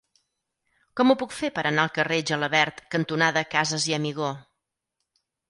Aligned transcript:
Com 1.01 1.13
ho 1.13 1.15
puc 1.23 1.35
fer 1.39 1.49
per 1.57 1.63
anar 1.71 1.83
al 1.83 1.91
carrer 1.97 2.17
Gelabert 2.31 2.81
cantonada 2.97 3.45
Casas 3.53 3.87
i 3.93 3.97
Amigó? 4.01 4.33